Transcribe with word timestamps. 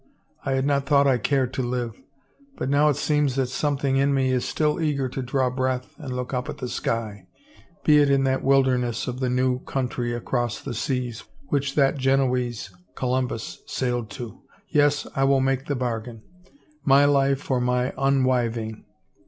I 0.43 0.53
had 0.53 0.65
not 0.65 0.87
thought 0.87 1.05
I 1.05 1.19
cared 1.19 1.53
to 1.53 1.61
live, 1.61 1.93
but 2.57 2.69
now 2.69 2.89
it 2.89 2.95
seems 2.95 3.35
that 3.35 3.49
something 3.49 3.97
in 3.97 4.15
me 4.15 4.31
is 4.31 4.45
still 4.45 4.81
eager 4.81 5.07
to 5.07 5.21
draw 5.21 5.51
breath 5.51 5.93
and 5.99 6.15
look 6.15 6.33
up 6.33 6.49
at 6.49 6.57
the 6.57 6.67
sky— 6.69 7.27
be 7.85 7.99
it 7.99 8.09
in 8.09 8.23
that 8.23 8.41
wilderness 8.43 9.07
of 9.07 9.19
the 9.19 9.29
New 9.29 9.59
Country 9.59 10.11
across 10.15 10.59
the 10.59 10.73
seas 10.73 11.23
which 11.49 11.75
that 11.75 11.97
Genoese, 11.97 12.71
Columbus, 12.95 13.59
sailed 13.67 14.09
to. 14.09 14.41
Yes, 14.69 15.05
I 15.15 15.23
will 15.25 15.39
make 15.39 15.67
the 15.67 15.75
bargain— 15.75 16.23
my 16.93 17.05
life 17.05 17.39
"for 17.39 17.61
my 17.61 17.91
unwiving. 17.95 18.85